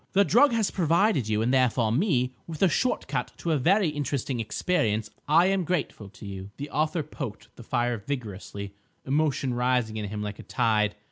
The 0.13 0.25
drug 0.25 0.51
has 0.51 0.71
provided 0.71 1.27
you, 1.29 1.43
and 1.43 1.53
therefore 1.53 1.91
me, 1.91 2.33
with 2.47 2.63
a 2.63 2.67
shortcut 2.69 3.33
to 3.37 3.51
a 3.51 3.57
very 3.59 3.89
interesting 3.89 4.39
experience. 4.39 5.11
I 5.27 5.45
am 5.45 5.63
grateful 5.63 6.09
to 6.09 6.25
you." 6.25 6.49
The 6.57 6.71
author 6.71 7.03
poked 7.03 7.55
the 7.55 7.61
fire 7.61 7.97
vigorously, 8.07 8.73
emotion 9.05 9.53
rising 9.53 9.97
in 9.97 10.05
him 10.05 10.23
like 10.23 10.39
a 10.39 10.43
tide. 10.43 10.95